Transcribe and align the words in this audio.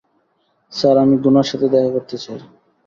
Sir, 0.73 0.95
আমি 0.97 1.15
গুনার 1.23 1.47
সাথে 1.49 1.67
দেখা 1.73 1.89
করতে 1.95 2.15
চাই। 2.23 2.39